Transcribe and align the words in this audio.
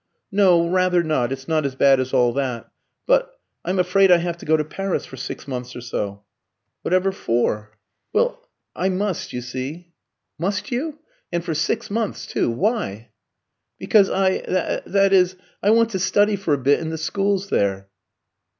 "No, 0.31 0.67
rather 0.67 1.03
not; 1.03 1.31
it's 1.31 1.47
not 1.47 1.63
as 1.63 1.75
bad 1.75 1.99
as 1.99 2.11
all 2.11 2.33
that. 2.33 2.71
But 3.05 3.39
I'm 3.63 3.77
afraid 3.77 4.11
I 4.11 4.17
have 4.17 4.35
to 4.39 4.47
go 4.47 4.57
to 4.57 4.63
Paris 4.65 5.05
for 5.05 5.15
six 5.15 5.47
months 5.47 5.75
or 5.75 5.81
so." 5.81 6.23
"Whatever 6.81 7.11
for?" 7.11 7.77
"Well 8.11 8.49
I 8.75 8.89
must, 8.89 9.31
you 9.31 9.41
see." 9.41 9.91
"Must 10.39 10.71
you? 10.71 10.97
And 11.31 11.45
for 11.45 11.53
six 11.53 11.91
months, 11.91 12.25
too; 12.25 12.49
why?" 12.49 13.09
"Because 13.77 14.09
I 14.09 14.41
that 14.87 15.13
is 15.13 15.35
I 15.61 15.69
want 15.69 15.91
to 15.91 15.99
study 15.99 16.35
for 16.35 16.55
a 16.55 16.57
bit 16.57 16.79
in 16.79 16.89
the 16.89 16.97
schools 16.97 17.49
there." 17.49 17.87